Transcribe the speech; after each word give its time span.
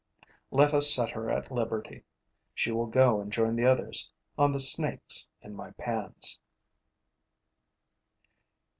Let 0.49 0.73
us 0.73 0.91
set 0.91 1.11
her 1.11 1.29
at 1.29 1.51
liberty. 1.51 2.01
She 2.55 2.71
will 2.71 2.87
go 2.87 3.21
and 3.21 3.31
join 3.31 3.55
the 3.55 3.67
others 3.67 4.09
on 4.35 4.51
the 4.51 4.59
Snakes 4.59 5.29
in 5.43 5.53
my 5.53 5.69
pans. 5.77 6.41